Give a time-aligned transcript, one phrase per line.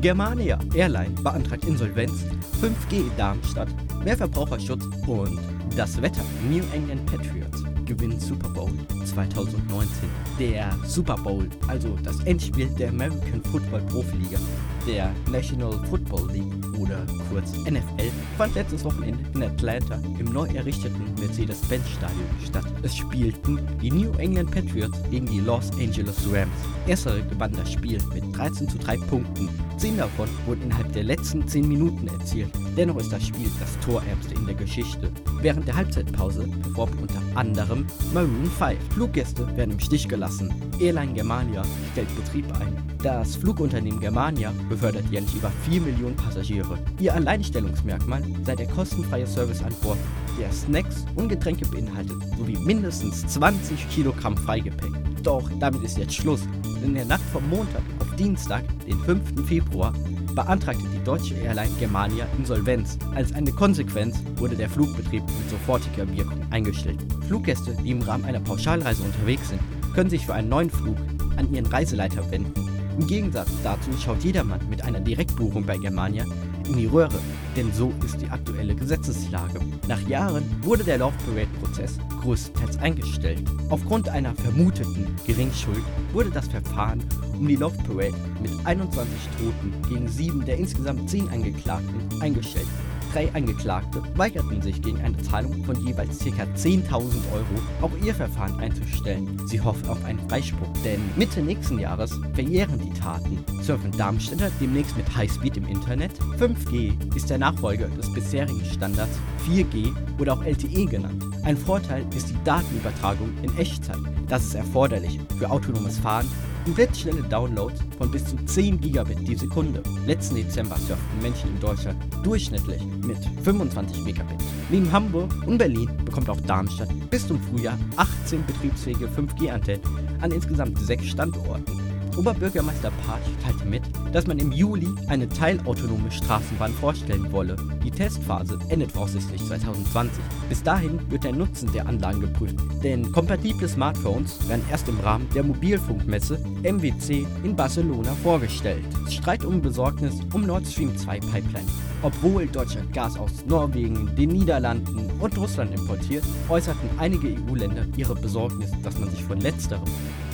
[0.00, 2.24] Germania Airline beantragt Insolvenz,
[2.62, 3.68] 5G Darmstadt,
[4.02, 5.38] mehr Verbraucherschutz und
[5.76, 6.22] das Wetter.
[6.48, 8.72] New England Patriots gewinnen Super Bowl
[9.04, 10.08] 2019.
[10.38, 14.38] Der Super Bowl, also das Endspiel der American Football Profiliga,
[14.86, 21.02] der National Football League oder kurz NFL, fand letztes Wochenende in Atlanta im neu errichteten
[21.18, 22.64] Mercedes-Benz-Stadion statt.
[22.82, 26.50] Es spielten die New England Patriots gegen die Los Angeles Rams.
[26.86, 29.48] Erstere gewann das Spiel mit 13 zu 3 Punkten.
[29.76, 32.50] Zehn davon wurden innerhalb der letzten 10 Minuten erzielt.
[32.76, 35.10] Dennoch ist das Spiel das torärmste in der Geschichte.
[35.40, 38.78] Während der Halbzeitpause performt unter anderem Maroon 5.
[38.94, 40.52] Fluggäste werden im Stich gelassen.
[40.78, 42.76] Airline Germania stellt Betrieb ein.
[43.02, 46.78] Das Flugunternehmen Germania befördert jährlich über 4 Millionen Passagiere.
[46.98, 49.98] Ihr Alleinstellungsmerkmal sei der kostenfreie Service an Bord,
[50.40, 54.92] der Snacks und Getränke beinhaltet, sowie mindestens 20 Kilogramm Freigepäck.
[55.22, 56.40] Doch damit ist jetzt Schluss.
[56.82, 59.46] In der Nacht vom Montag auf Dienstag, den 5.
[59.46, 59.92] Februar,
[60.34, 62.96] beantragte die deutsche Airline Germania Insolvenz.
[63.14, 67.00] Als eine Konsequenz wurde der Flugbetrieb mit sofortiger Wirkung eingestellt.
[67.26, 69.60] Fluggäste, die im Rahmen einer Pauschalreise unterwegs sind,
[69.94, 70.96] können sich für einen neuen Flug
[71.36, 72.79] an ihren Reiseleiter wenden.
[73.00, 76.22] Im Gegensatz dazu schaut jedermann mit einer Direktbuchung bei Germania
[76.68, 77.18] in die Röhre,
[77.56, 79.58] denn so ist die aktuelle Gesetzeslage.
[79.88, 83.42] Nach Jahren wurde der Love Parade-Prozess größtenteils eingestellt.
[83.70, 90.06] Aufgrund einer vermuteten Geringschuld wurde das Verfahren um die Love Parade mit 21 Toten gegen
[90.06, 92.68] sieben der insgesamt zehn Angeklagten eingestellt.
[93.12, 96.44] Drei Angeklagte weigerten sich gegen eine Zahlung von jeweils ca.
[96.54, 96.88] 10.000
[97.32, 97.44] Euro
[97.82, 99.36] auch ihr Verfahren einzustellen.
[99.48, 103.44] Sie hoffen auf einen Freispruch, denn Mitte nächsten Jahres verjähren die Taten.
[103.62, 106.12] Surfen Darmstädter demnächst mit Highspeed im Internet?
[106.38, 111.24] 5G ist der Nachfolger des bisherigen Standards 4G oder auch LTE genannt.
[111.42, 113.98] Ein Vorteil ist die Datenübertragung in Echtzeit.
[114.28, 116.30] Das ist erforderlich für autonomes Fahren
[116.66, 119.82] und blitzschnelle Downloads von bis zu 10 Gigabit die Sekunde.
[120.06, 124.38] Letzten Dezember surften Menschen in Deutschland durchschnittlich mit 25 Megabit.
[124.70, 129.82] Neben Hamburg und Berlin bekommt auch Darmstadt bis zum Frühjahr 18 betriebsfähige 5G-Antennen
[130.20, 131.89] an insgesamt sechs Standorten.
[132.20, 133.82] Oberbürgermeister Patsch teilte mit,
[134.12, 137.56] dass man im Juli eine teilautonome Straßenbahn vorstellen wolle.
[137.82, 140.22] Die Testphase endet voraussichtlich 2020.
[140.50, 145.30] Bis dahin wird der Nutzen der Anlagen geprüft, denn kompatible Smartphones werden erst im Rahmen
[145.34, 148.84] der Mobilfunkmesse MWC in Barcelona vorgestellt.
[149.08, 151.68] Streit um Besorgnis um Nord Stream 2 Pipeline.
[152.02, 158.70] Obwohl Deutschland Gas aus Norwegen, den Niederlanden und Russland importiert, äußerten einige EU-Länder ihre Besorgnis,
[158.82, 159.88] dass man sich von letzterem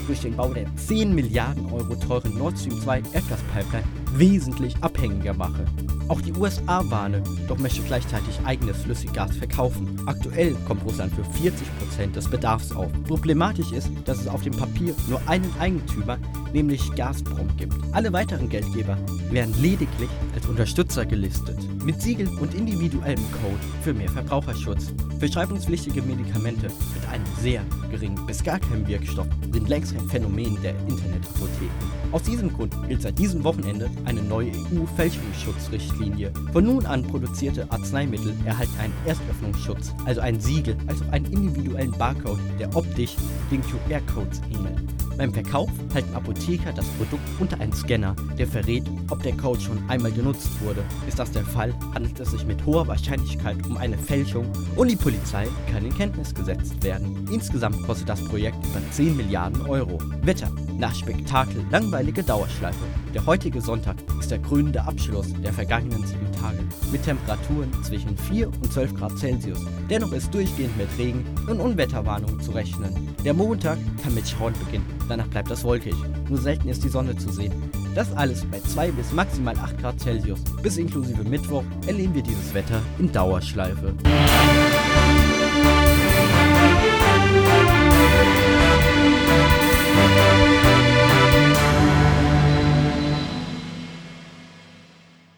[0.07, 3.85] durch den Bau der 10 Milliarden Euro teuren Nord Stream 2 Erdgaspipeline
[4.15, 5.65] wesentlich abhängiger mache.
[6.09, 10.01] Auch die USA warne, doch möchte gleichzeitig eigenes Flüssiggas verkaufen.
[10.07, 12.93] Aktuell kommt Russland für 40% des Bedarfs auf.
[13.05, 16.19] Problematisch ist, dass es auf dem Papier nur einen Eigentümer,
[16.53, 17.75] nämlich Gazprom, gibt.
[17.93, 18.97] Alle weiteren Geldgeber
[19.31, 24.93] werden lediglich als Unterstützer gelistet, mit Siegel und individuellem Code für mehr Verbraucherschutz.
[25.19, 30.73] Verschreibungspflichtige Medikamente mit einem sehr geringen bis gar keinem Wirkstoff sind längst ein Phänomen der
[30.87, 31.71] Internetapotheken.
[32.13, 36.33] Aus diesem Grund gilt seit diesem Wochenende eine neue EU-Fälschungsschutzrichtlinie.
[36.53, 41.93] Von nun an produzierte Arzneimittel erhalten einen Erstöffnungsschutz, also ein Siegel, als auch einen individuellen
[41.93, 43.17] Barcode, der optisch
[43.51, 44.96] den QR-Codes ähnelt.
[45.17, 49.79] Beim Verkauf halten Apotheker das Produkt unter einen Scanner, der verrät, ob der Code schon
[49.89, 50.85] einmal genutzt wurde.
[51.09, 54.47] Ist das der Fall, handelt es sich mit hoher Wahrscheinlichkeit um eine Fälschung
[54.77, 57.27] und die Polizei kann in Kenntnis gesetzt werden.
[57.31, 59.99] Insgesamt kostet das Projekt über 10 Milliarden Euro.
[60.23, 62.85] Wetter nach Spektakel, langweilige Dauerschleife.
[63.15, 66.59] Der heutige Sonntag ist der krönende Abschluss der vergangenen sieben Tage
[66.93, 69.61] mit Temperaturen zwischen 4 und 12 Grad Celsius.
[69.89, 73.15] Dennoch ist durchgehend mit Regen und Unwetterwarnungen zu rechnen.
[73.25, 75.95] Der Montag kann mit Schauern beginnen, danach bleibt es wolkig.
[76.29, 77.53] Nur selten ist die Sonne zu sehen.
[77.95, 80.41] Das alles bei 2 bis maximal 8 Grad Celsius.
[80.63, 83.95] Bis inklusive Mittwoch erleben wir dieses Wetter in Dauerschleife.